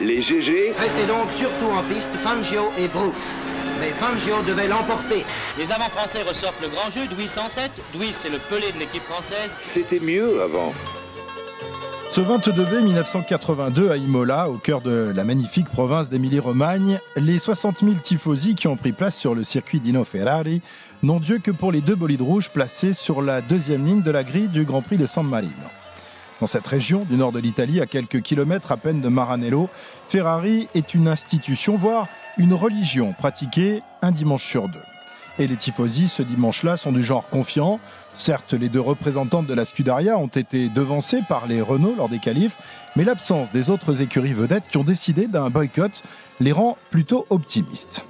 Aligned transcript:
les 0.00 0.20
GG. 0.20 0.72
Restez 0.76 1.06
donc 1.06 1.30
surtout 1.32 1.66
en 1.66 1.82
piste 1.88 2.10
Fangio 2.22 2.70
et 2.76 2.88
Brooks. 2.88 3.14
Mais 3.80 3.92
Fangio 4.00 4.42
devait 4.42 4.68
l'emporter. 4.68 5.24
Les 5.58 5.72
avants 5.72 5.90
français 5.90 6.22
ressortent 6.22 6.60
le 6.62 6.68
grand 6.68 6.90
jeu, 6.90 7.06
Douis 7.08 7.30
en 7.38 7.48
tête. 7.54 7.82
Douis, 7.92 8.12
c'est 8.12 8.30
le 8.30 8.38
pelé 8.50 8.72
de 8.72 8.78
l'équipe 8.78 9.02
française. 9.04 9.56
C'était 9.62 10.00
mieux 10.00 10.40
avant. 10.42 10.72
Ce 12.12 12.20
22 12.20 12.52
mai 12.66 12.82
1982 12.82 13.90
à 13.90 13.96
Imola, 13.96 14.50
au 14.50 14.58
cœur 14.58 14.82
de 14.82 15.12
la 15.16 15.24
magnifique 15.24 15.70
province 15.70 16.10
d'Émilie-Romagne, 16.10 16.98
les 17.16 17.38
60 17.38 17.80
000 17.80 17.92
tifosi 18.02 18.54
qui 18.54 18.68
ont 18.68 18.76
pris 18.76 18.92
place 18.92 19.16
sur 19.16 19.34
le 19.34 19.44
circuit 19.44 19.80
d'Ino 19.80 20.04
Ferrari 20.04 20.60
n'ont 21.02 21.20
Dieu 21.20 21.38
que 21.38 21.50
pour 21.50 21.72
les 21.72 21.80
deux 21.80 21.94
bolides 21.94 22.20
rouges 22.20 22.50
placés 22.50 22.92
sur 22.92 23.22
la 23.22 23.40
deuxième 23.40 23.86
ligne 23.86 24.02
de 24.02 24.10
la 24.10 24.24
grille 24.24 24.48
du 24.48 24.64
Grand 24.64 24.82
Prix 24.82 24.98
de 24.98 25.06
San 25.06 25.26
Marino. 25.26 25.52
Dans 26.42 26.48
cette 26.48 26.66
région 26.66 27.04
du 27.08 27.16
nord 27.16 27.30
de 27.30 27.38
l'Italie, 27.38 27.80
à 27.80 27.86
quelques 27.86 28.20
kilomètres 28.20 28.72
à 28.72 28.76
peine 28.76 29.00
de 29.00 29.08
Maranello, 29.08 29.70
Ferrari 30.08 30.66
est 30.74 30.92
une 30.92 31.06
institution, 31.06 31.76
voire 31.76 32.08
une 32.36 32.52
religion 32.52 33.12
pratiquée 33.12 33.80
un 34.02 34.10
dimanche 34.10 34.44
sur 34.44 34.68
deux. 34.68 34.82
Et 35.38 35.46
les 35.46 35.54
tifosi, 35.54 36.08
ce 36.08 36.24
dimanche-là, 36.24 36.76
sont 36.76 36.90
du 36.90 37.00
genre 37.00 37.28
confiant. 37.28 37.78
Certes, 38.14 38.54
les 38.54 38.68
deux 38.68 38.80
représentantes 38.80 39.46
de 39.46 39.54
la 39.54 39.64
Scuderia 39.64 40.18
ont 40.18 40.26
été 40.26 40.68
devancées 40.68 41.22
par 41.28 41.46
les 41.46 41.62
Renault 41.62 41.94
lors 41.96 42.08
des 42.08 42.18
qualifs, 42.18 42.56
mais 42.96 43.04
l'absence 43.04 43.52
des 43.52 43.70
autres 43.70 44.02
écuries 44.02 44.32
vedettes 44.32 44.68
qui 44.68 44.78
ont 44.78 44.82
décidé 44.82 45.28
d'un 45.28 45.48
boycott 45.48 46.02
les 46.40 46.50
rend 46.50 46.76
plutôt 46.90 47.24
optimistes. 47.30 48.04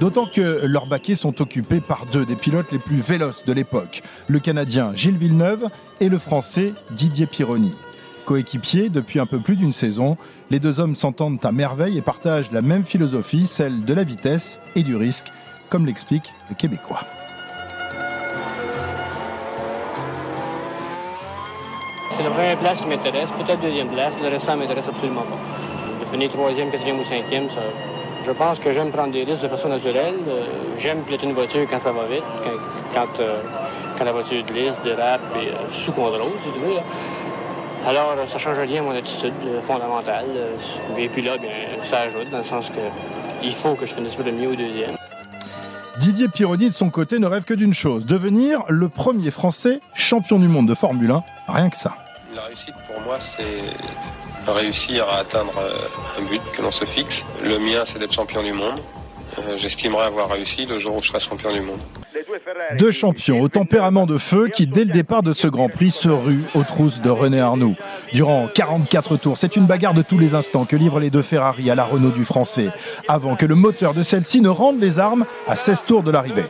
D'autant 0.00 0.26
que 0.26 0.66
leurs 0.66 0.86
baquets 0.86 1.14
sont 1.14 1.40
occupés 1.40 1.80
par 1.80 2.06
deux 2.06 2.24
des 2.24 2.34
pilotes 2.34 2.72
les 2.72 2.78
plus 2.78 3.00
véloces 3.00 3.44
de 3.44 3.52
l'époque, 3.52 4.02
le 4.28 4.40
Canadien 4.40 4.92
Gilles 4.94 5.16
Villeneuve 5.16 5.68
et 6.00 6.08
le 6.08 6.18
Français 6.18 6.72
Didier 6.90 7.26
Pironi. 7.26 7.74
Coéquipiers 8.24 8.88
depuis 8.88 9.20
un 9.20 9.26
peu 9.26 9.38
plus 9.38 9.56
d'une 9.56 9.72
saison, 9.72 10.16
les 10.50 10.60
deux 10.60 10.80
hommes 10.80 10.94
s'entendent 10.94 11.44
à 11.44 11.52
merveille 11.52 11.98
et 11.98 12.02
partagent 12.02 12.50
la 12.52 12.62
même 12.62 12.84
philosophie, 12.84 13.46
celle 13.46 13.84
de 13.84 13.94
la 13.94 14.04
vitesse 14.04 14.58
et 14.74 14.82
du 14.82 14.96
risque, 14.96 15.26
comme 15.68 15.86
l'explique 15.86 16.32
le 16.48 16.54
Québécois. 16.56 17.00
C'est 22.16 22.24
la 22.24 22.30
première 22.30 22.58
place 22.58 22.78
qui 22.78 22.86
m'intéresse, 22.86 23.28
peut-être 23.38 23.60
deuxième 23.60 23.88
place, 23.88 24.12
le 24.22 24.56
m'intéresse 24.56 24.88
absolument 24.88 25.22
pas. 25.22 25.38
De 26.12 26.26
troisième, 26.26 26.70
quatrième 26.70 27.00
ou 27.00 27.04
cinquième, 27.04 27.48
ça, 27.48 27.62
je 28.24 28.32
pense 28.32 28.58
que 28.58 28.72
j'aime 28.72 28.90
prendre 28.90 29.12
des 29.12 29.24
risques 29.24 29.42
de 29.42 29.48
façon 29.48 29.68
naturelle. 29.68 30.14
Euh, 30.28 30.46
j'aime 30.78 31.02
piloter 31.02 31.26
une 31.26 31.32
voiture 31.32 31.66
quand 31.68 31.80
ça 31.80 31.92
va 31.92 32.04
vite, 32.06 32.24
quand, 32.94 33.20
euh, 33.20 33.40
quand, 33.98 34.04
la 34.04 34.12
voiture 34.12 34.44
glisse, 34.44 34.74
dérape 34.84 35.20
et 35.36 35.48
euh, 35.48 35.70
sous 35.70 35.92
contrôle, 35.92 36.32
si 36.44 36.52
tu 36.52 36.58
veux. 36.60 36.76
Alors, 37.86 38.14
ça 38.28 38.38
change 38.38 38.58
rien 38.58 38.80
à 38.80 38.84
mon 38.84 38.94
attitude 38.94 39.32
fondamentale. 39.62 40.26
Et 40.96 41.08
puis 41.08 41.22
là, 41.22 41.36
bien, 41.36 41.50
ça 41.90 42.00
ajoute 42.00 42.30
dans 42.30 42.38
le 42.38 42.44
sens 42.44 42.68
que 42.68 42.80
il 43.42 43.52
faut 43.52 43.74
que 43.74 43.86
je 43.86 43.94
finisse 43.94 44.16
le 44.24 44.30
mieux 44.30 44.50
au 44.50 44.54
deuxième. 44.54 44.94
Didier 45.98 46.28
Pironi, 46.28 46.68
de 46.68 46.74
son 46.74 46.90
côté, 46.90 47.18
ne 47.18 47.26
rêve 47.26 47.42
que 47.42 47.54
d'une 47.54 47.74
chose, 47.74 48.06
devenir 48.06 48.60
le 48.68 48.88
premier 48.88 49.32
Français 49.32 49.80
champion 49.94 50.38
du 50.38 50.46
monde 50.46 50.68
de 50.68 50.74
Formule 50.74 51.10
1, 51.10 51.22
rien 51.48 51.70
que 51.70 51.76
ça. 51.76 51.94
La 52.36 52.42
réussite 52.42 52.74
pour 52.86 53.00
moi, 53.02 53.18
c'est 53.36 53.62
réussir 54.50 55.08
à 55.08 55.18
atteindre 55.18 55.54
euh, 55.58 56.20
un 56.20 56.22
but 56.28 56.42
que 56.52 56.62
l'on 56.62 56.72
se 56.72 56.84
fixe. 56.84 57.20
Le 57.42 57.58
mien, 57.58 57.84
c'est 57.86 57.98
d'être 57.98 58.12
champion 58.12 58.42
du 58.42 58.52
monde. 58.52 58.80
Euh, 59.38 59.56
j'estimerais 59.56 60.04
avoir 60.04 60.28
réussi 60.28 60.66
le 60.66 60.78
jour 60.78 60.96
où 60.96 61.02
je 61.02 61.08
serai 61.08 61.20
champion 61.20 61.52
du 61.52 61.60
monde. 61.60 61.80
Deux 62.78 62.90
champions 62.90 63.40
au 63.40 63.48
tempérament 63.48 64.04
de 64.04 64.18
feu 64.18 64.48
qui, 64.48 64.66
dès 64.66 64.84
le 64.84 64.92
départ 64.92 65.22
de 65.22 65.32
ce 65.32 65.48
Grand 65.48 65.68
Prix, 65.68 65.90
se 65.90 66.08
ruent 66.08 66.44
aux 66.54 66.64
trousses 66.64 67.00
de 67.00 67.08
René 67.08 67.40
Arnoux. 67.40 67.74
Durant 68.12 68.48
44 68.52 69.16
tours, 69.16 69.38
c'est 69.38 69.56
une 69.56 69.64
bagarre 69.64 69.94
de 69.94 70.02
tous 70.02 70.18
les 70.18 70.34
instants 70.34 70.66
que 70.66 70.76
livrent 70.76 71.00
les 71.00 71.10
deux 71.10 71.22
Ferrari 71.22 71.70
à 71.70 71.74
la 71.74 71.84
Renault 71.84 72.10
du 72.10 72.24
Français, 72.24 72.68
avant 73.08 73.36
que 73.36 73.46
le 73.46 73.54
moteur 73.54 73.94
de 73.94 74.02
celle-ci 74.02 74.40
ne 74.40 74.50
rende 74.50 74.80
les 74.80 74.98
armes 74.98 75.24
à 75.48 75.56
16 75.56 75.84
tours 75.86 76.02
de 76.02 76.10
l'arrivée. 76.10 76.44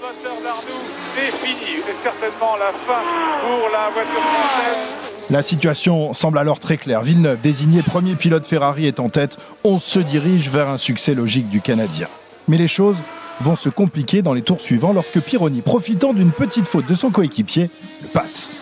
certainement 2.03 2.57
la 2.57 2.73
fin 2.73 3.03
pour 3.43 3.71
la 3.71 3.91
voiture 3.91 4.23
française. 4.23 5.02
La 5.33 5.43
situation 5.43 6.13
semble 6.13 6.37
alors 6.37 6.59
très 6.59 6.77
claire. 6.77 7.01
Villeneuve, 7.01 7.41
désigné 7.41 7.81
premier 7.81 8.17
pilote 8.17 8.45
Ferrari, 8.45 8.85
est 8.87 9.01
en 9.01 9.09
tête. 9.09 9.39
On 9.65 9.79
se 9.79 9.99
dirige 9.99 10.51
vers 10.51 10.69
un 10.69 10.77
succès 10.77 11.15
logique 11.15 11.49
du 11.49 11.63
Canadien. 11.63 12.07
Mais 12.49 12.59
les 12.59 12.69
choses 12.69 12.99
vont 13.41 13.57
se 13.57 13.71
compliquer 13.71 14.21
dans 14.21 14.35
les 14.35 14.43
tours 14.43 14.61
suivants 14.61 14.93
lorsque 14.93 15.21
Pironi, 15.21 15.63
profitant 15.63 16.13
d'une 16.13 16.33
petite 16.33 16.67
faute 16.67 16.85
de 16.85 16.95
son 16.95 17.09
coéquipier, 17.09 17.71
le 18.03 18.09
passe. 18.09 18.53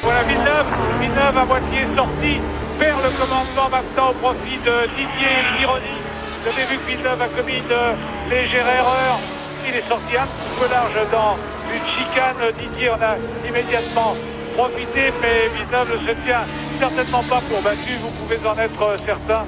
Voilà 0.00 0.22
Villeneuve, 0.22 0.64
Villeneuve 0.98 1.36
à 1.36 1.44
moitié 1.44 1.80
sorti 1.94 2.40
vers 2.80 2.96
le 2.96 3.10
commandement 3.20 3.68
maintenant 3.70 4.08
au 4.08 4.14
profit 4.14 4.56
de 4.64 4.88
Didier 4.96 5.44
Pironi. 5.58 5.96
Vous 6.40 6.48
avez 6.48 6.64
vu 6.72 6.78
que 6.78 6.90
Villeneuve 6.90 7.20
a 7.20 7.28
commis 7.28 7.58
une 7.58 8.30
légère 8.30 8.66
erreur. 8.66 9.20
Il 9.68 9.76
est 9.76 9.86
sorti 9.86 10.16
un 10.16 10.24
petit 10.24 10.58
peu 10.58 10.70
large 10.72 11.10
dans 11.12 11.36
une 11.68 11.84
chicane. 11.84 12.40
Didier 12.58 12.88
en 12.88 12.94
a 12.94 13.16
immédiatement 13.46 14.14
profiter, 14.54 15.12
mais 15.20 15.48
Villeneuve 15.54 15.92
ne 15.92 16.08
se 16.08 16.24
tient 16.24 16.42
certainement 16.78 17.22
pas 17.24 17.42
pour 17.48 17.60
battu, 17.62 17.92
vous 18.00 18.10
pouvez 18.10 18.38
en 18.46 18.58
être 18.58 19.04
certain. 19.04 19.44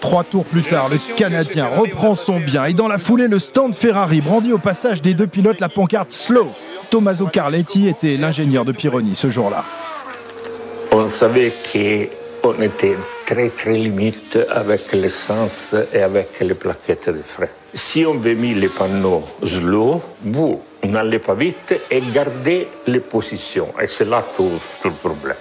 Trois 0.00 0.22
tours 0.22 0.44
plus 0.44 0.62
tard, 0.62 0.88
le 0.90 0.98
Canadien 1.16 1.66
reprend 1.66 2.14
son 2.14 2.38
bien 2.38 2.66
et 2.66 2.74
dans 2.74 2.88
la 2.88 2.98
foulée, 2.98 3.26
le 3.26 3.38
stand 3.38 3.74
Ferrari 3.74 4.20
brandit 4.20 4.52
au 4.52 4.58
passage 4.58 5.00
des 5.00 5.14
deux 5.14 5.26
pilotes 5.26 5.60
la 5.60 5.70
pancarte 5.70 6.12
Slow. 6.12 6.48
Tommaso 6.90 7.26
Carletti 7.26 7.88
était 7.88 8.16
l'ingénieur 8.16 8.64
de 8.64 8.72
Pironi 8.72 9.16
ce 9.16 9.30
jour-là. 9.30 9.64
On 10.92 11.06
savait 11.06 11.52
qu'on 11.72 12.60
était 12.60 12.96
très 13.24 13.48
très 13.48 13.78
limite 13.78 14.38
avec 14.50 14.92
l'essence 14.92 15.74
et 15.92 16.02
avec 16.02 16.38
les 16.40 16.54
plaquettes 16.54 17.08
de 17.08 17.22
frein. 17.22 17.48
Si 17.72 18.04
on 18.06 18.14
avait 18.14 18.34
mis 18.34 18.54
les 18.54 18.68
panneaux 18.68 19.24
slow, 19.42 20.02
vous 20.22 20.60
n'allez 20.86 21.18
pas 21.18 21.34
vite 21.34 21.74
et 21.90 22.00
gardez 22.12 22.68
les 22.86 23.00
positions. 23.00 23.68
Et 23.80 23.86
c'est 23.86 24.04
là 24.04 24.24
tout, 24.36 24.52
tout 24.82 24.88
le 24.88 24.94
problème. 24.94 25.36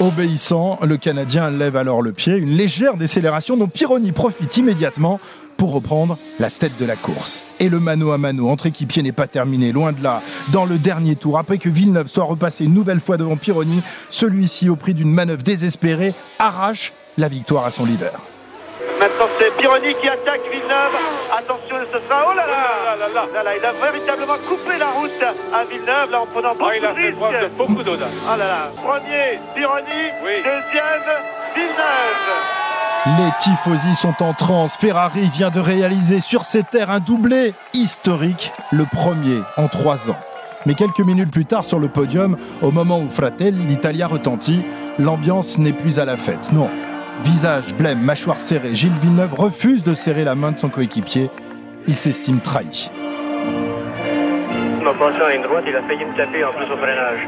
Obéissant, 0.00 0.78
le 0.82 0.96
Canadien 0.96 1.50
lève 1.50 1.76
alors 1.76 2.02
le 2.02 2.12
pied, 2.12 2.36
une 2.36 2.56
légère 2.56 2.96
décélération 2.96 3.56
dont 3.56 3.68
Pironi 3.68 4.10
profite 4.12 4.56
immédiatement 4.56 5.20
pour 5.56 5.72
reprendre 5.72 6.18
la 6.40 6.50
tête 6.50 6.76
de 6.80 6.84
la 6.84 6.96
course. 6.96 7.42
Et 7.60 7.68
le 7.68 7.78
mano 7.78 8.10
à 8.10 8.18
mano 8.18 8.48
entre 8.48 8.66
équipiers 8.66 9.02
n'est 9.02 9.12
pas 9.12 9.28
terminé, 9.28 9.72
loin 9.72 9.92
de 9.92 10.02
là. 10.02 10.20
Dans 10.52 10.64
le 10.64 10.78
dernier 10.78 11.16
tour, 11.16 11.38
après 11.38 11.58
que 11.58 11.68
Villeneuve 11.68 12.08
soit 12.08 12.24
repassé 12.24 12.64
une 12.64 12.74
nouvelle 12.74 13.00
fois 13.00 13.16
devant 13.16 13.36
Pironi, 13.36 13.82
celui-ci, 14.10 14.68
au 14.68 14.76
prix 14.76 14.94
d'une 14.94 15.12
manœuvre 15.12 15.42
désespérée, 15.42 16.12
arrache 16.38 16.92
la 17.16 17.28
victoire 17.28 17.64
à 17.64 17.70
son 17.70 17.84
leader. 17.84 18.20
Maintenant, 18.98 19.28
c'est 19.38 19.54
Pironi 19.56 19.94
qui 20.00 20.08
attaque 20.08 20.40
Villeneuve. 20.50 20.94
Attention, 21.36 21.63
ce 21.94 22.00
sera. 22.08 22.24
Oh 22.26 22.34
là 22.34 22.46
là, 22.46 22.96
là, 22.98 23.42
là, 23.42 23.50
Il 23.56 23.64
a 23.64 23.72
véritablement 23.72 24.38
coupé 24.48 24.78
la 24.78 24.86
route 24.86 25.10
à 25.52 25.64
Villeneuve 25.64 26.10
là, 26.10 26.22
en 26.22 26.26
prenant 26.26 26.54
beaucoup 26.54 26.70
ah, 26.72 26.76
il 26.76 26.84
a 26.84 26.92
de 26.92 26.96
risques. 26.96 27.18
de 27.18 27.56
beaucoup 27.56 27.82
d'eau. 27.82 27.96
Ah 28.28 28.36
là 28.36 28.46
là. 28.46 28.70
Premier, 28.76 29.38
Pironi. 29.54 30.02
Deuxième, 30.22 31.04
Villeneuve. 31.54 32.64
Les 33.18 33.30
tifosi 33.38 33.94
sont 33.94 34.22
en 34.22 34.32
transe. 34.32 34.74
Ferrari 34.76 35.28
vient 35.34 35.50
de 35.50 35.60
réaliser 35.60 36.20
sur 36.20 36.44
ses 36.44 36.62
terres 36.62 36.90
un 36.90 37.00
doublé 37.00 37.52
historique, 37.74 38.52
le 38.72 38.86
premier 38.86 39.40
en 39.56 39.68
trois 39.68 40.08
ans. 40.10 40.16
Mais 40.66 40.74
quelques 40.74 41.00
minutes 41.00 41.30
plus 41.30 41.44
tard 41.44 41.64
sur 41.64 41.78
le 41.78 41.88
podium, 41.88 42.38
au 42.62 42.70
moment 42.70 42.98
où 42.98 43.08
Fratelli 43.10 43.62
l'Italia 43.66 44.06
retentit, 44.06 44.62
l'ambiance 44.98 45.58
n'est 45.58 45.74
plus 45.74 45.98
à 45.98 46.06
la 46.06 46.16
fête. 46.16 46.50
Non, 46.52 46.70
Visage 47.22 47.74
blême, 47.74 48.00
mâchoire 48.00 48.40
serrée, 48.40 48.74
Gilles 48.74 48.98
Villeneuve 49.00 49.34
refuse 49.34 49.84
de 49.84 49.94
serrer 49.94 50.24
la 50.24 50.34
main 50.34 50.52
de 50.52 50.58
son 50.58 50.68
coéquipier. 50.68 51.30
Il 51.86 51.96
s'estime 51.96 52.40
trahi. 52.40 52.90
M'a 54.82 54.94
passé 54.94 55.22
en 55.22 55.28
ligne 55.28 55.42
droite, 55.42 55.64
il 55.66 55.76
a 55.76 55.82
failli 55.82 56.04
me 56.04 56.16
taper 56.16 56.44
en 56.44 56.52
plus 56.52 56.64
au 56.64 56.76
freinage. 56.76 57.20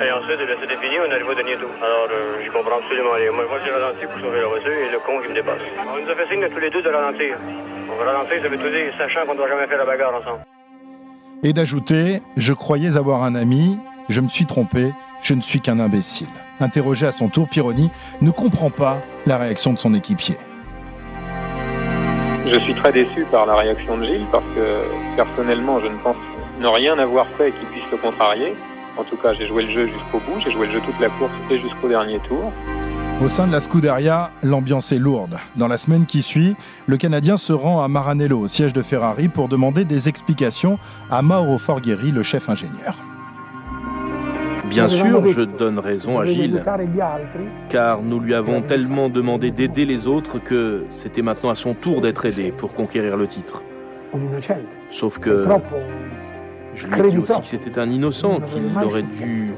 Et 0.00 0.10
ensuite, 0.10 0.40
c'était 0.60 0.76
fini, 0.80 0.96
on 0.98 1.10
arrive 1.12 1.28
au 1.28 1.34
dernier 1.34 1.56
tour. 1.56 1.68
Alors, 1.82 2.08
euh, 2.10 2.42
je 2.44 2.50
comprends 2.50 2.78
absolument 2.78 3.12
rien. 3.14 3.30
Moi, 3.32 3.44
j'ai 3.64 3.70
ralenti 3.70 4.06
pour 4.06 4.18
sauver 4.20 4.40
la 4.40 4.48
voiture 4.48 4.72
et 4.72 4.90
le 4.90 4.98
con 4.98 5.20
qui 5.22 5.28
me 5.28 5.34
dépasse. 5.34 5.60
On 5.78 6.02
nous 6.02 6.10
a 6.10 6.14
fait 6.14 6.26
signe 6.28 6.48
tous 6.48 6.58
les 6.58 6.70
deux 6.70 6.82
de 6.82 6.88
ralentir. 6.88 7.36
On 7.90 8.04
ralentir, 8.04 8.42
ça 8.42 8.48
veut 8.48 8.58
tout 8.58 8.70
dire, 8.70 8.92
sachant 8.96 9.26
qu'on 9.26 9.32
ne 9.32 9.38
doit 9.38 9.48
jamais 9.48 9.66
faire 9.66 9.78
la 9.78 9.84
bagarre 9.84 10.14
ensemble. 10.14 10.40
Et 11.42 11.52
d'ajouter, 11.52 12.22
je 12.36 12.52
croyais 12.52 12.96
avoir 12.96 13.22
un 13.22 13.34
ami, 13.34 13.78
je 14.08 14.20
me 14.20 14.28
suis 14.28 14.46
trompé, 14.46 14.92
je 15.22 15.34
ne 15.34 15.40
suis 15.40 15.60
qu'un 15.60 15.78
imbécile. 15.78 16.28
Interrogé 16.60 17.06
à 17.06 17.12
son 17.12 17.28
tour, 17.28 17.48
Pironi 17.48 17.90
ne 18.22 18.30
comprend 18.30 18.70
pas 18.70 18.98
la 19.26 19.38
réaction 19.38 19.72
de 19.72 19.78
son 19.78 19.94
équipier. 19.94 20.36
Je 22.52 22.58
suis 22.58 22.74
très 22.74 22.90
déçu 22.90 23.24
par 23.30 23.46
la 23.46 23.54
réaction 23.54 23.96
de 23.96 24.02
Gilles 24.02 24.26
parce 24.32 24.44
que 24.56 24.82
personnellement, 25.14 25.78
je 25.80 25.86
ne 25.86 25.96
pense 25.98 26.16
ne 26.60 26.66
rien 26.66 26.98
avoir 26.98 27.28
fait 27.38 27.52
qui 27.52 27.64
puisse 27.66 27.84
le 27.92 27.96
contrarier. 27.98 28.56
En 28.96 29.04
tout 29.04 29.16
cas, 29.16 29.32
j'ai 29.34 29.46
joué 29.46 29.62
le 29.62 29.70
jeu 29.70 29.86
jusqu'au 29.86 30.18
bout, 30.18 30.40
j'ai 30.40 30.50
joué 30.50 30.66
le 30.66 30.72
jeu 30.72 30.80
toute 30.80 30.98
la 30.98 31.10
course 31.10 31.30
et 31.48 31.60
jusqu'au 31.60 31.88
dernier 31.88 32.18
tour. 32.26 32.52
Au 33.24 33.28
sein 33.28 33.46
de 33.46 33.52
la 33.52 33.60
Scuderia, 33.60 34.32
l'ambiance 34.42 34.90
est 34.90 34.98
lourde. 34.98 35.38
Dans 35.54 35.68
la 35.68 35.76
semaine 35.76 36.06
qui 36.06 36.22
suit, 36.22 36.56
le 36.86 36.96
Canadien 36.96 37.36
se 37.36 37.52
rend 37.52 37.84
à 37.84 37.88
Maranello, 37.88 38.40
au 38.40 38.48
siège 38.48 38.72
de 38.72 38.82
Ferrari, 38.82 39.28
pour 39.28 39.46
demander 39.46 39.84
des 39.84 40.08
explications 40.08 40.80
à 41.08 41.22
Mauro 41.22 41.56
Forghieri, 41.56 42.10
le 42.10 42.24
chef 42.24 42.48
ingénieur. 42.48 42.96
Bien 44.70 44.88
sûr, 44.88 45.26
je 45.26 45.42
donne 45.42 45.78
raison 45.78 46.18
à 46.18 46.24
Gilles, 46.24 46.62
car 47.68 48.02
nous 48.02 48.20
lui 48.20 48.34
avons 48.34 48.62
tellement 48.62 49.08
demandé 49.08 49.50
d'aider 49.50 49.84
les 49.84 50.06
autres 50.06 50.38
que 50.38 50.84
c'était 50.90 51.22
maintenant 51.22 51.50
à 51.50 51.54
son 51.54 51.74
tour 51.74 52.00
d'être 52.00 52.24
aidé 52.24 52.52
pour 52.56 52.72
conquérir 52.72 53.16
le 53.16 53.26
titre. 53.26 53.62
Sauf 54.90 55.18
que 55.18 55.46
je 56.74 56.86
lui 56.86 57.00
ai 57.00 57.10
dit 57.10 57.18
aussi 57.18 57.40
que 57.40 57.46
c'était 57.46 57.78
un 57.78 57.90
innocent, 57.90 58.40
qu'il 58.40 58.62
aurait 58.82 59.02
dû 59.02 59.52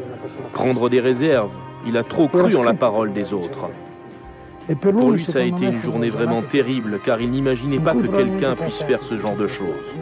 prendre 0.53 0.89
des 0.89 1.01
réserves. 1.01 1.51
Il 1.87 1.97
a 1.97 2.05
trop 2.05 2.29
cru 2.29 2.55
en 2.57 2.63
la 2.63 2.75
parole 2.75 3.13
des 3.13 3.33
autres. 3.33 3.69
Pour 4.81 5.11
lui, 5.11 5.21
ça 5.21 5.41
a 5.41 5.43
été 5.43 5.67
une 5.67 5.83
journée 5.83 6.11
vraiment 6.11 6.43
terrible, 6.43 7.01
car 7.05 7.21
il 7.21 7.31
n'imaginait 7.31 7.81
pas 7.81 7.95
que 7.95 8.07
quelqu'un 8.07 8.55
puisse 8.55 8.83
faire 8.83 9.03
ce 9.03 9.17
genre 9.17 9.37
de 9.37 9.47
choses. 9.47 9.95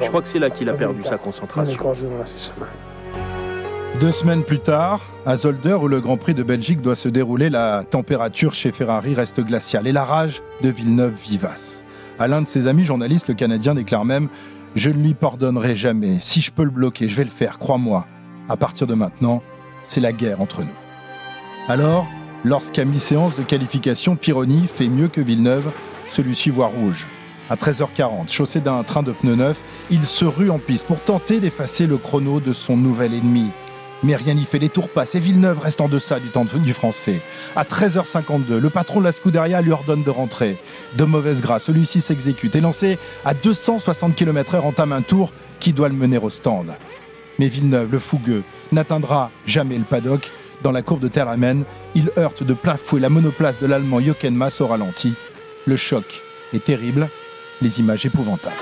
Je 0.00 0.08
crois 0.08 0.22
que 0.22 0.28
c'est 0.28 0.38
là 0.38 0.50
qu'il 0.50 0.68
a 0.68 0.74
perdu 0.74 1.02
sa 1.02 1.18
concentration. 1.18 1.82
Deux 4.00 4.12
semaines 4.12 4.44
plus 4.44 4.60
tard, 4.60 5.02
à 5.26 5.36
Zolder, 5.36 5.74
où 5.74 5.86
le 5.86 6.00
Grand 6.00 6.16
Prix 6.16 6.32
de 6.32 6.42
Belgique 6.42 6.80
doit 6.80 6.94
se 6.94 7.10
dérouler, 7.10 7.50
la 7.50 7.84
température 7.84 8.54
chez 8.54 8.72
Ferrari 8.72 9.14
reste 9.14 9.40
glaciale 9.40 9.86
et 9.86 9.92
la 9.92 10.04
rage 10.04 10.40
de 10.62 10.70
Villeneuve 10.70 11.12
vivace. 11.22 11.84
À 12.18 12.26
l'un 12.26 12.40
de 12.40 12.48
ses 12.48 12.66
amis 12.66 12.82
journalistes, 12.82 13.28
le 13.28 13.34
Canadien 13.34 13.74
déclare 13.74 14.06
même 14.06 14.28
Je 14.74 14.88
ne 14.88 15.02
lui 15.02 15.12
pardonnerai 15.12 15.76
jamais. 15.76 16.16
Si 16.18 16.40
je 16.40 16.50
peux 16.50 16.64
le 16.64 16.70
bloquer, 16.70 17.10
je 17.10 17.16
vais 17.16 17.24
le 17.24 17.30
faire, 17.30 17.58
crois-moi. 17.58 18.06
À 18.48 18.56
partir 18.56 18.86
de 18.86 18.94
maintenant, 18.94 19.42
c'est 19.82 20.00
la 20.00 20.12
guerre 20.12 20.40
entre 20.40 20.62
nous. 20.62 20.68
Alors, 21.68 22.06
lorsqu'à 22.42 22.86
mi-séance 22.86 23.36
de 23.36 23.42
qualification, 23.42 24.16
Pironi 24.16 24.66
fait 24.66 24.88
mieux 24.88 25.08
que 25.08 25.20
Villeneuve, 25.20 25.70
celui-ci 26.10 26.48
voit 26.48 26.68
rouge. 26.68 27.06
À 27.50 27.56
13h40, 27.56 28.32
chaussé 28.32 28.60
d'un 28.60 28.82
train 28.82 29.02
de 29.02 29.12
pneus 29.12 29.36
neufs, 29.36 29.62
il 29.90 30.06
se 30.06 30.24
rue 30.24 30.48
en 30.48 30.58
piste 30.58 30.86
pour 30.86 31.00
tenter 31.00 31.38
d'effacer 31.38 31.86
le 31.86 31.98
chrono 31.98 32.40
de 32.40 32.54
son 32.54 32.78
nouvel 32.78 33.12
ennemi. 33.12 33.50
Mais 34.02 34.16
rien 34.16 34.34
n'y 34.34 34.44
fait, 34.44 34.58
les 34.58 34.70
tours 34.70 34.88
passent 34.88 35.14
et 35.14 35.20
Villeneuve 35.20 35.58
reste 35.58 35.80
en 35.80 35.88
deçà 35.88 36.20
du 36.20 36.28
temps 36.28 36.44
du 36.44 36.72
français. 36.72 37.20
À 37.54 37.64
13h52, 37.64 38.56
le 38.56 38.70
patron 38.70 39.00
de 39.00 39.04
la 39.04 39.12
Scuderia 39.12 39.60
lui 39.60 39.72
ordonne 39.72 40.02
de 40.02 40.10
rentrer. 40.10 40.56
De 40.96 41.04
mauvaise 41.04 41.42
grâce, 41.42 41.64
celui-ci 41.64 42.00
s'exécute 42.00 42.56
et 42.56 42.60
lancé 42.60 42.98
à 43.24 43.34
260 43.34 44.14
km/h 44.14 44.60
entame 44.60 44.92
un 44.92 45.02
tour 45.02 45.32
qui 45.58 45.72
doit 45.72 45.88
le 45.88 45.94
mener 45.94 46.18
au 46.18 46.30
stand. 46.30 46.74
Mais 47.38 47.48
Villeneuve, 47.48 47.92
le 47.92 47.98
fougueux, 47.98 48.42
n'atteindra 48.72 49.30
jamais 49.46 49.76
le 49.76 49.84
paddock. 49.84 50.30
Dans 50.62 50.72
la 50.72 50.82
courbe 50.82 51.00
de 51.00 51.08
Terramen, 51.08 51.64
il 51.94 52.10
heurte 52.18 52.42
de 52.42 52.54
plein 52.54 52.76
fouet 52.76 53.00
la 53.00 53.08
monoplace 53.08 53.58
de 53.58 53.66
l'Allemand 53.66 54.00
Jochen 54.00 54.34
Mass 54.34 54.60
au 54.60 54.66
ralenti. 54.66 55.14
Le 55.66 55.76
choc 55.76 56.22
est 56.52 56.64
terrible, 56.64 57.08
les 57.62 57.80
images 57.80 58.04
épouvantables. 58.04 58.56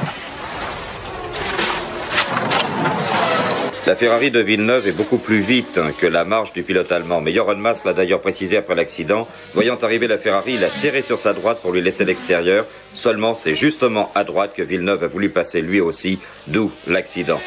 La 3.88 3.96
Ferrari 3.96 4.30
de 4.30 4.40
Villeneuve 4.40 4.86
est 4.86 4.92
beaucoup 4.92 5.16
plus 5.16 5.40
vite 5.40 5.80
que 5.98 6.06
la 6.06 6.22
marche 6.22 6.52
du 6.52 6.62
pilote 6.62 6.92
allemand. 6.92 7.22
Mais 7.22 7.32
Joran 7.32 7.56
Mas 7.56 7.86
l'a 7.86 7.94
d'ailleurs 7.94 8.20
précisé 8.20 8.58
après 8.58 8.74
l'accident. 8.74 9.26
Voyant 9.54 9.76
arriver 9.76 10.06
la 10.06 10.18
Ferrari, 10.18 10.56
il 10.56 10.64
a 10.64 10.68
serré 10.68 11.00
sur 11.00 11.18
sa 11.18 11.32
droite 11.32 11.62
pour 11.62 11.72
lui 11.72 11.80
laisser 11.80 12.04
l'extérieur. 12.04 12.66
Seulement, 12.92 13.34
c'est 13.34 13.54
justement 13.54 14.10
à 14.14 14.24
droite 14.24 14.52
que 14.54 14.60
Villeneuve 14.60 15.04
a 15.04 15.06
voulu 15.06 15.30
passer 15.30 15.62
lui 15.62 15.80
aussi, 15.80 16.18
d'où 16.48 16.70
l'accident. 16.86 17.40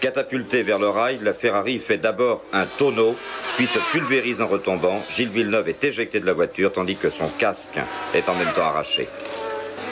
Catapulté 0.00 0.62
vers 0.62 0.78
le 0.78 0.90
rail, 0.90 1.18
la 1.22 1.32
Ferrari 1.32 1.78
fait 1.78 1.96
d'abord 1.96 2.44
un 2.52 2.66
tonneau, 2.66 3.16
puis 3.56 3.66
se 3.66 3.78
pulvérise 3.92 4.42
en 4.42 4.46
retombant. 4.46 5.00
Gilles 5.08 5.30
Villeneuve 5.30 5.70
est 5.70 5.84
éjecté 5.84 6.20
de 6.20 6.26
la 6.26 6.34
voiture, 6.34 6.70
tandis 6.70 6.96
que 6.96 7.08
son 7.08 7.28
casque 7.38 7.78
est 8.14 8.28
en 8.28 8.34
même 8.34 8.52
temps 8.54 8.64
arraché. 8.64 9.08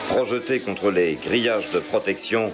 Projeté 0.08 0.60
contre 0.60 0.90
les 0.90 1.14
grillages 1.14 1.70
de 1.70 1.78
protection, 1.78 2.52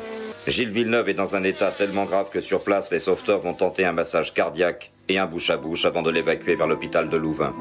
Gilles 0.48 0.70
Villeneuve 0.70 1.10
est 1.10 1.14
dans 1.14 1.36
un 1.36 1.42
état 1.42 1.70
tellement 1.70 2.06
grave 2.06 2.28
que 2.32 2.40
sur 2.40 2.64
place, 2.64 2.90
les 2.90 3.00
sauveteurs 3.00 3.40
vont 3.40 3.52
tenter 3.52 3.84
un 3.84 3.92
massage 3.92 4.32
cardiaque 4.32 4.92
et 5.10 5.18
un 5.18 5.26
bouche 5.26 5.50
à 5.50 5.58
bouche 5.58 5.84
avant 5.84 6.00
de 6.00 6.10
l'évacuer 6.10 6.54
vers 6.54 6.66
l'hôpital 6.66 7.10
de 7.10 7.16
Louvain. 7.18 7.52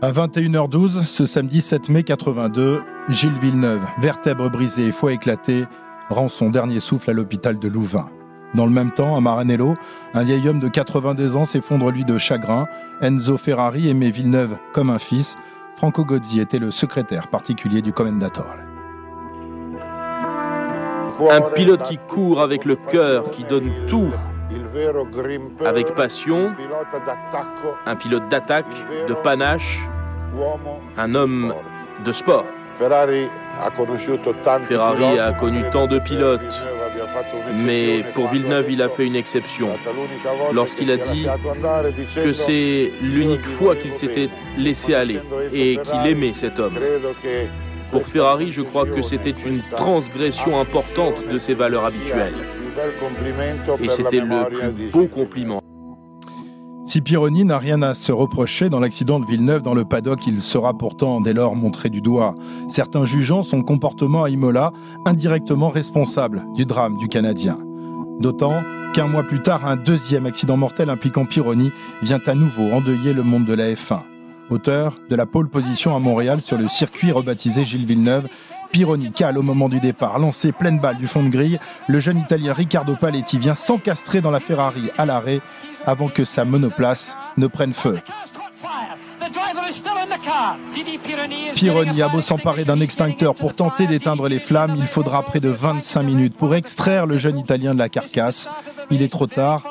À 0.00 0.12
21h12, 0.12 1.04
ce 1.04 1.26
samedi 1.26 1.60
7 1.60 1.88
mai 1.88 2.04
82, 2.04 2.82
Gilles 3.08 3.38
Villeneuve, 3.40 3.82
vertèbre 3.98 4.48
brisée 4.48 4.86
et 4.86 4.92
foie 4.92 5.12
éclaté, 5.12 5.64
rend 6.08 6.28
son 6.28 6.50
dernier 6.50 6.78
souffle 6.78 7.10
à 7.10 7.14
l'hôpital 7.14 7.58
de 7.58 7.68
Louvain. 7.68 8.08
Dans 8.54 8.66
le 8.66 8.72
même 8.72 8.92
temps, 8.92 9.16
à 9.16 9.20
Maranello, 9.20 9.74
un 10.14 10.22
vieil 10.22 10.48
homme 10.48 10.60
de 10.60 10.68
82 10.68 11.36
ans 11.36 11.44
s'effondre 11.44 11.90
lui 11.90 12.04
de 12.04 12.16
chagrin. 12.16 12.66
Enzo 13.00 13.36
Ferrari 13.36 13.88
aimait 13.88 14.10
Villeneuve 14.10 14.56
comme 14.72 14.90
un 14.90 14.98
fils. 15.00 15.36
Franco 15.76 16.04
Gozzi 16.04 16.38
était 16.38 16.58
le 16.58 16.70
secrétaire 16.70 17.28
particulier 17.28 17.82
du 17.82 17.92
commendatore. 17.92 18.71
Un 21.30 21.40
pilote 21.54 21.82
qui 21.84 21.98
court 21.98 22.40
avec 22.40 22.64
le 22.64 22.76
cœur, 22.76 23.30
qui 23.30 23.44
donne 23.44 23.70
tout 23.86 24.10
avec 25.64 25.94
passion, 25.94 26.52
un 27.86 27.96
pilote 27.96 28.28
d'attaque, 28.28 28.66
de 29.08 29.14
panache, 29.14 29.80
un 30.96 31.14
homme 31.14 31.54
de 32.04 32.12
sport. 32.12 32.44
Ferrari 32.74 33.28
a 35.18 35.32
connu 35.34 35.62
tant 35.70 35.86
de 35.86 35.98
pilotes, 35.98 36.40
mais 37.54 38.02
pour 38.14 38.28
Villeneuve, 38.28 38.70
il 38.70 38.82
a 38.82 38.88
fait 38.88 39.06
une 39.06 39.16
exception 39.16 39.68
lorsqu'il 40.52 40.90
a 40.90 40.96
dit 40.96 41.26
que 42.14 42.32
c'est 42.32 42.92
l'unique 43.02 43.44
fois 43.44 43.76
qu'il 43.76 43.92
s'était 43.92 44.30
laissé 44.56 44.94
aller 44.94 45.20
et 45.52 45.78
qu'il 45.78 46.10
aimait 46.10 46.32
cet 46.34 46.58
homme. 46.58 46.78
Pour 47.92 48.06
Ferrari, 48.06 48.50
je 48.50 48.62
crois 48.62 48.86
que 48.86 49.02
c'était 49.02 49.30
une 49.30 49.60
transgression 49.76 50.58
importante 50.58 51.28
de 51.30 51.38
ses 51.38 51.52
valeurs 51.52 51.84
habituelles. 51.84 52.32
Et 53.82 53.88
c'était 53.90 54.20
le 54.20 54.48
plus 54.48 54.90
beau 54.90 55.06
compliment. 55.06 55.60
Si 56.86 57.02
Pironi 57.02 57.44
n'a 57.44 57.58
rien 57.58 57.82
à 57.82 57.92
se 57.94 58.10
reprocher 58.10 58.70
dans 58.70 58.80
l'accident 58.80 59.20
de 59.20 59.26
Villeneuve 59.26 59.62
dans 59.62 59.74
le 59.74 59.84
paddock, 59.84 60.26
il 60.26 60.40
sera 60.40 60.72
pourtant 60.76 61.20
dès 61.20 61.34
lors 61.34 61.54
montré 61.54 61.90
du 61.90 62.00
doigt. 62.00 62.34
Certains 62.68 63.04
jugeant 63.04 63.42
son 63.42 63.62
comportement 63.62 64.24
à 64.24 64.30
Imola 64.30 64.72
indirectement 65.04 65.68
responsable 65.68 66.44
du 66.54 66.64
drame 66.64 66.96
du 66.96 67.08
Canadien. 67.08 67.56
D'autant 68.20 68.62
qu'un 68.94 69.06
mois 69.06 69.22
plus 69.22 69.42
tard, 69.42 69.66
un 69.66 69.76
deuxième 69.76 70.26
accident 70.26 70.56
mortel 70.56 70.90
impliquant 70.90 71.26
Pironi 71.26 71.70
vient 72.02 72.20
à 72.26 72.34
nouveau 72.34 72.72
endeuiller 72.72 73.12
le 73.12 73.22
monde 73.22 73.44
de 73.44 73.54
la 73.54 73.70
F1 73.72 74.11
auteur 74.52 74.94
de 75.10 75.16
la 75.16 75.26
pole 75.26 75.48
position 75.48 75.96
à 75.96 75.98
Montréal 75.98 76.40
sur 76.40 76.56
le 76.56 76.68
circuit 76.68 77.10
rebaptisé 77.10 77.64
Gilles 77.64 77.86
Villeneuve. 77.86 78.28
Pironi 78.70 79.12
cale 79.12 79.36
au 79.36 79.42
moment 79.42 79.68
du 79.68 79.80
départ, 79.80 80.18
lancé 80.18 80.52
pleine 80.52 80.78
balle 80.78 80.96
du 80.96 81.06
fond 81.06 81.22
de 81.22 81.28
grille. 81.28 81.58
Le 81.88 81.98
jeune 81.98 82.18
Italien 82.18 82.54
Riccardo 82.54 82.94
Paletti 82.94 83.38
vient 83.38 83.54
s'encastrer 83.54 84.20
dans 84.20 84.30
la 84.30 84.40
Ferrari 84.40 84.90
à 84.96 85.04
l'arrêt 85.04 85.40
avant 85.84 86.08
que 86.08 86.24
sa 86.24 86.44
monoplace 86.44 87.16
ne 87.36 87.46
prenne 87.46 87.74
feu. 87.74 87.98
Pironi 91.54 92.02
a 92.02 92.08
beau 92.08 92.20
s'emparer 92.20 92.64
d'un 92.64 92.80
extincteur 92.80 93.34
pour 93.34 93.54
tenter 93.54 93.86
d'éteindre 93.86 94.28
les 94.28 94.38
flammes, 94.38 94.76
il 94.78 94.86
faudra 94.86 95.22
près 95.22 95.40
de 95.40 95.48
25 95.48 96.02
minutes 96.02 96.36
pour 96.36 96.54
extraire 96.54 97.06
le 97.06 97.16
jeune 97.16 97.38
Italien 97.38 97.74
de 97.74 97.78
la 97.78 97.88
carcasse. 97.88 98.50
Il 98.90 99.02
est 99.02 99.12
trop 99.12 99.26
tard, 99.26 99.62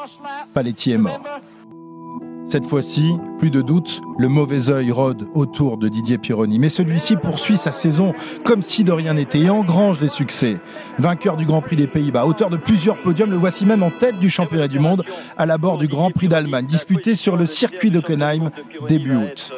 Paletti 0.53 0.91
est 0.91 0.97
mort. 0.97 1.21
Cette 2.51 2.65
fois-ci, 2.65 3.15
plus 3.39 3.49
de 3.49 3.61
doute, 3.61 4.01
le 4.19 4.27
mauvais 4.27 4.69
œil 4.69 4.91
rôde 4.91 5.29
autour 5.33 5.77
de 5.77 5.87
Didier 5.87 6.17
Pironi. 6.17 6.59
Mais 6.59 6.67
celui-ci 6.67 7.15
poursuit 7.15 7.55
sa 7.55 7.71
saison 7.71 8.13
comme 8.43 8.61
si 8.61 8.83
de 8.83 8.91
rien 8.91 9.13
n'était 9.13 9.39
et 9.39 9.49
engrange 9.49 9.99
des 9.99 10.09
succès. 10.09 10.57
Vainqueur 10.99 11.37
du 11.37 11.45
Grand 11.45 11.61
Prix 11.61 11.77
des 11.77 11.87
Pays-Bas, 11.87 12.25
auteur 12.25 12.49
de 12.49 12.57
plusieurs 12.57 13.01
podiums, 13.01 13.31
le 13.31 13.37
voici 13.37 13.65
même 13.65 13.83
en 13.83 13.89
tête 13.89 14.19
du 14.19 14.29
championnat 14.29 14.67
du 14.67 14.79
monde 14.79 15.05
à 15.37 15.45
la 15.45 15.57
bord 15.57 15.77
du 15.77 15.87
Grand 15.87 16.11
Prix 16.11 16.27
d'Allemagne, 16.27 16.65
disputé 16.65 17.15
sur 17.15 17.37
le 17.37 17.45
circuit 17.45 17.89
d'Ockenheim 17.89 18.51
début 18.85 19.15
août. 19.15 19.53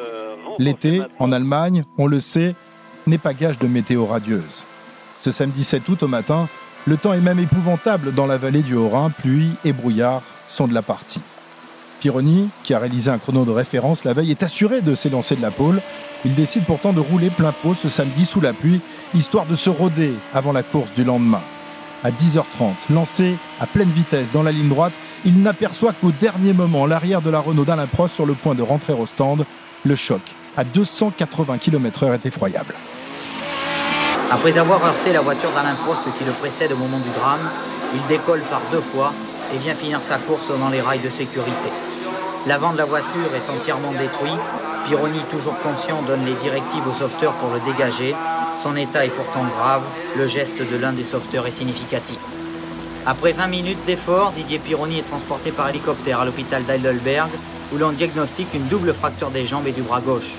L'été, 0.60 1.02
en 1.18 1.32
Allemagne, 1.32 1.86
on 1.98 2.06
le 2.06 2.20
sait, 2.20 2.54
n'est 3.08 3.18
pas 3.18 3.34
gage 3.34 3.58
de 3.58 3.66
météo 3.66 4.06
radieuse. 4.06 4.66
Ce 5.20 5.32
samedi 5.32 5.64
7 5.64 5.90
août 5.90 6.04
au 6.04 6.08
matin, 6.08 6.48
le 6.86 6.98
temps 6.98 7.14
est 7.14 7.22
même 7.22 7.40
épouvantable 7.40 8.14
dans 8.14 8.28
la 8.28 8.38
vallée 8.38 8.62
du 8.62 8.76
Haut-Rhin, 8.76 9.10
pluie 9.10 9.50
et 9.66 9.74
brouillard 9.74 10.22
sont 10.48 10.68
de 10.68 10.76
la 10.76 10.84
partie. 10.84 11.22
Pironi, 12.04 12.50
qui 12.66 12.74
a 12.74 12.80
réalisé 12.80 13.10
un 13.10 13.18
chrono 13.18 13.46
de 13.46 13.52
référence 13.52 14.04
la 14.04 14.12
veille, 14.12 14.32
est 14.32 14.44
assuré 14.44 14.82
de 14.82 14.94
s'élancer 14.94 15.38
de 15.38 15.42
la 15.42 15.52
pôle. 15.52 15.82
Il 16.26 16.36
décide 16.36 16.66
pourtant 16.66 16.92
de 16.92 17.00
rouler 17.00 17.30
plein 17.30 17.54
pot 17.54 17.76
ce 17.76 17.88
samedi 17.88 18.26
sous 18.26 18.42
la 18.42 18.52
pluie, 18.52 18.82
histoire 19.16 19.46
de 19.46 19.56
se 19.56 19.70
roder 19.70 20.14
avant 20.34 20.52
la 20.52 20.64
course 20.64 20.90
du 20.98 21.06
lendemain. 21.06 21.40
À 22.04 22.12
10h30, 22.12 22.92
lancé 22.94 23.38
à 23.62 23.68
pleine 23.68 23.90
vitesse 23.90 24.28
dans 24.34 24.44
la 24.44 24.52
ligne 24.52 24.68
droite, 24.68 25.00
il 25.24 25.42
n'aperçoit 25.42 25.94
qu'au 25.94 26.12
dernier 26.12 26.52
moment 26.52 26.86
l'arrière 26.86 27.22
de 27.22 27.30
la 27.30 27.40
Renault 27.40 27.64
d'Alain 27.64 27.88
Prost 27.88 28.16
sur 28.16 28.26
le 28.26 28.34
point 28.34 28.54
de 28.54 28.64
rentrer 28.64 28.92
au 28.92 29.06
stand. 29.06 29.46
Le 29.86 29.96
choc 29.96 30.20
à 30.58 30.66
280 30.66 31.58
km/h 31.58 32.14
est 32.16 32.26
effroyable. 32.26 32.76
Après 34.30 34.58
avoir 34.58 34.84
heurté 34.84 35.14
la 35.14 35.22
voiture 35.22 35.52
d'Alain 35.52 35.76
Prost 35.76 36.04
qui 36.18 36.26
le 36.26 36.34
précède 36.34 36.74
au 36.74 36.78
moment 36.78 37.00
du 37.00 37.12
drame, 37.18 37.50
il 37.96 38.06
décolle 38.08 38.42
par 38.50 38.60
deux 38.74 38.82
fois 38.82 39.14
et 39.56 39.58
vient 39.58 39.74
finir 39.74 40.02
sa 40.04 40.18
course 40.18 40.52
dans 40.60 40.70
les 40.70 40.82
rails 40.82 41.00
de 41.00 41.10
sécurité. 41.10 41.70
L'avant 42.46 42.74
de 42.74 42.78
la 42.78 42.84
voiture 42.84 43.34
est 43.34 43.50
entièrement 43.50 43.94
détruit. 43.94 44.36
Pironi, 44.86 45.20
toujours 45.32 45.58
conscient, 45.60 46.02
donne 46.02 46.26
les 46.26 46.34
directives 46.34 46.86
aux 46.86 46.92
sauveteurs 46.92 47.32
pour 47.34 47.50
le 47.52 47.62
dégager. 47.62 48.14
Son 48.58 48.76
état 48.76 49.06
est 49.06 49.16
pourtant 49.16 49.46
grave. 49.46 49.84
Le 50.18 50.28
geste 50.28 50.58
de 50.60 50.78
l'un 50.78 50.92
des 50.92 51.04
sauveteurs 51.04 51.48
est 51.48 51.52
significatif. 51.52 52.20
Après 53.06 53.32
20 53.32 53.48
minutes 53.48 53.86
d'effort, 53.86 54.32
Didier 54.32 54.60
Pironi 54.60 55.00
est 55.00 55.08
transporté 55.08 55.52
par 55.52 55.70
hélicoptère 55.70 56.20
à 56.20 56.26
l'hôpital 56.26 56.66
d'Heidelberg 56.66 57.30
où 57.74 57.78
l'on 57.78 57.94
diagnostique 57.94 58.54
une 58.54 58.68
double 58.68 58.94
fracture 58.94 59.30
des 59.30 59.46
jambes 59.46 59.68
et 59.68 59.72
du 59.72 59.82
bras 59.82 60.02
gauche. 60.02 60.34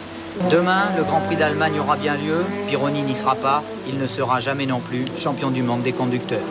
Demain, 0.51 0.83
le 0.99 1.05
Grand 1.05 1.21
Prix 1.21 1.37
d'Allemagne 1.37 1.81
aura 1.81 1.97
bien 1.97 2.17
lieu. 2.17 2.45
Pironi 2.69 3.03
n'y 3.03 3.17
sera 3.17 3.35
pas. 3.35 3.63
Il 3.89 3.99
ne 3.99 4.07
sera 4.07 4.41
jamais 4.41 4.67
non 4.67 4.81
plus 4.81 5.07
champion 5.17 5.51
du 5.51 5.63
monde 5.63 5.83
des 5.83 5.93
conducteurs. 5.93 6.45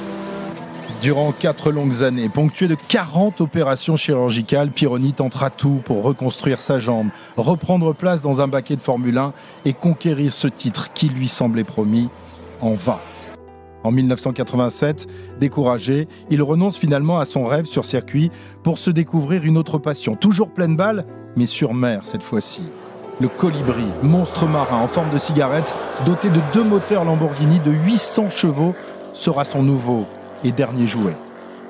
Durant 1.03 1.33
quatre 1.33 1.69
longues 1.73 2.01
années, 2.01 2.29
ponctuées 2.29 2.69
de 2.69 2.77
40 2.87 3.41
opérations 3.41 3.97
chirurgicales, 3.97 4.71
Pironi 4.71 5.11
tentera 5.11 5.49
tout 5.49 5.81
pour 5.83 6.01
reconstruire 6.01 6.61
sa 6.61 6.79
jambe, 6.79 7.09
reprendre 7.35 7.93
place 7.93 8.21
dans 8.21 8.39
un 8.39 8.47
baquet 8.47 8.77
de 8.77 8.81
Formule 8.81 9.17
1 9.17 9.33
et 9.65 9.73
conquérir 9.73 10.31
ce 10.31 10.47
titre 10.47 10.93
qui 10.93 11.09
lui 11.09 11.27
semblait 11.27 11.65
promis 11.65 12.07
en 12.61 12.71
vain. 12.71 12.99
En 13.83 13.91
1987, 13.91 15.07
découragé, 15.41 16.07
il 16.29 16.41
renonce 16.41 16.77
finalement 16.77 17.19
à 17.19 17.25
son 17.25 17.43
rêve 17.43 17.65
sur 17.65 17.83
circuit 17.83 18.31
pour 18.63 18.77
se 18.77 18.89
découvrir 18.89 19.43
une 19.43 19.57
autre 19.57 19.79
passion, 19.79 20.15
toujours 20.15 20.51
pleine 20.51 20.77
balle, 20.77 21.05
mais 21.35 21.47
sur 21.47 21.73
mer 21.73 22.03
cette 22.05 22.23
fois-ci. 22.23 22.61
Le 23.19 23.27
Colibri, 23.27 23.87
monstre 24.03 24.47
marin 24.47 24.77
en 24.77 24.87
forme 24.87 25.11
de 25.13 25.19
cigarette, 25.19 25.75
doté 26.05 26.29
de 26.29 26.39
deux 26.53 26.63
moteurs 26.63 27.03
Lamborghini 27.03 27.59
de 27.59 27.71
800 27.71 28.29
chevaux, 28.29 28.73
sera 29.13 29.43
son 29.43 29.63
nouveau 29.63 30.05
et 30.43 30.51
dernier 30.51 30.87
jouet. 30.87 31.15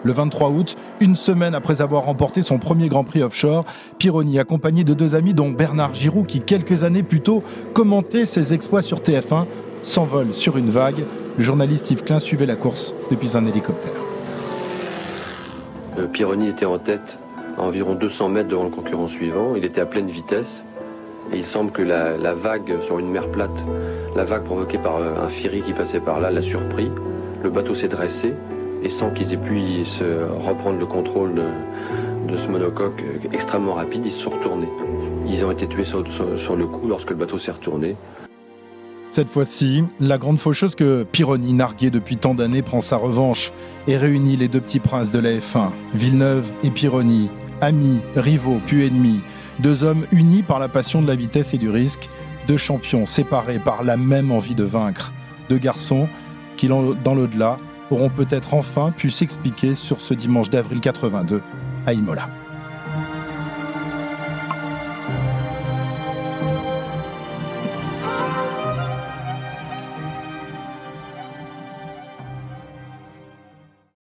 Le 0.04 0.12
23 0.12 0.50
août, 0.50 0.76
une 1.00 1.16
semaine 1.16 1.56
après 1.56 1.82
avoir 1.82 2.04
remporté 2.04 2.42
son 2.42 2.58
premier 2.60 2.90
Grand 2.90 3.06
Prix 3.06 3.24
offshore, 3.24 3.64
Pironi, 4.00 4.38
accompagné 4.38 4.84
de 4.84 4.94
deux 4.94 5.16
amis 5.16 5.34
dont 5.34 5.50
Bernard 5.50 5.94
Giroud, 5.94 6.26
qui 6.26 6.42
quelques 6.42 6.84
années 6.84 7.04
plus 7.04 7.22
tôt 7.22 7.42
commentait 7.74 8.26
ses 8.26 8.54
exploits 8.54 8.82
sur 8.82 9.00
TF1, 9.00 9.46
s'envole 9.82 10.34
sur 10.34 10.58
une 10.58 10.70
vague. 10.70 11.06
Le 11.38 11.44
journaliste 11.44 11.90
Yves 11.90 12.04
Klein 12.04 12.20
suivait 12.20 12.46
la 12.46 12.56
course 12.56 12.94
depuis 13.12 13.38
un 13.38 13.46
hélicoptère. 13.46 13.94
Euh, 15.98 16.08
Pironi 16.08 16.50
était 16.50 16.66
en 16.66 16.80
tête 16.80 17.18
à 17.58 17.62
environ 17.62 17.96
200 17.96 18.28
mètres 18.30 18.50
devant 18.50 18.66
le 18.66 18.70
concurrent 18.70 19.08
suivant. 19.08 19.56
Il 19.56 19.64
était 19.64 19.82
à 19.82 19.86
pleine 19.86 20.08
vitesse. 20.08 20.64
Et 21.32 21.38
il 21.38 21.46
semble 21.46 21.72
que 21.72 21.82
la, 21.82 22.34
vague 22.34 22.76
sur 22.86 23.00
une 23.00 23.10
mer 23.10 23.28
plate, 23.30 23.50
la 24.16 24.26
vague 24.26 24.44
provoquée 24.44 24.78
par 24.78 24.98
euh, 24.98 25.26
un 25.26 25.30
ferry 25.30 25.62
qui 25.62 25.72
passait 25.72 26.02
par 26.02 26.20
là, 26.20 26.30
l'a 26.30 26.42
surpris. 26.42 26.92
Le 27.42 27.50
bateau 27.50 27.74
s'est 27.74 27.88
dressé 27.88 28.34
et 28.84 28.90
sans 28.90 29.10
qu'ils 29.12 29.34
aient 29.34 29.38
pu 29.38 29.86
se 29.86 30.26
reprendre 30.46 30.80
le 30.80 30.86
contrôle 30.86 31.36
de, 31.36 32.38
ce 32.38 32.48
monocoque 32.48 33.04
extrêmement 33.32 33.74
rapide, 33.74 34.02
ils 34.06 34.12
se 34.12 34.22
sont 34.22 34.32
retournés. 34.32 34.68
Ils 35.28 35.44
ont 35.46 35.52
été 35.52 35.68
tués 35.68 35.86
sur, 35.86 36.02
le 36.02 36.66
coup 36.66 36.88
lorsque 36.88 37.12
le 37.12 37.16
bateau 37.16 37.38
s'est 37.38 37.52
retourné. 37.52 37.96
Cette 39.12 39.30
fois-ci, 39.30 39.84
la 40.00 40.18
grande 40.18 40.40
faucheuse 40.40 40.74
que 40.74 41.04
Pironi, 41.04 41.54
narguait 41.54 41.92
depuis 41.92 42.18
tant 42.18 42.34
d'années, 42.34 42.64
prend 42.64 42.82
sa 42.82 42.98
revanche 42.98 43.54
et 43.88 43.96
réunit 43.96 44.36
les 44.36 44.48
deux 44.48 44.60
petits 44.60 44.80
princes 44.80 45.12
de 45.12 45.20
la 45.20 45.34
F1, 45.34 45.70
Villeneuve 45.94 46.52
et 46.64 46.72
Pironi, 46.72 47.30
amis, 47.62 48.00
rivaux, 48.16 48.60
puis 48.66 48.88
ennemis, 48.88 49.20
deux 49.60 49.84
hommes 49.84 50.08
unis 50.12 50.42
par 50.42 50.58
la 50.58 50.68
passion 50.68 51.04
de 51.04 51.08
la 51.08 51.16
vitesse 51.16 51.54
et 51.54 51.60
du 51.60 51.70
risque, 51.70 52.10
deux 52.48 52.58
champions 52.58 53.06
séparés 53.06 53.60
par 53.60 53.84
la 53.84 53.98
même 53.98 54.32
envie 54.32 54.56
de 54.56 54.64
vaincre, 54.64 55.12
deux 55.50 55.60
garçons 55.60 56.08
qui, 56.58 56.68
dans 56.68 57.14
l'au-delà, 57.16 57.60
auront 57.92 58.10
peut-être 58.10 58.54
enfin 58.54 58.92
pu 58.92 59.12
s'expliquer 59.12 59.76
sur 59.76 60.02
ce 60.02 60.14
dimanche 60.14 60.50
d'avril 60.50 60.80
82 60.80 61.42
à 61.86 61.94
Imola. 61.94 62.30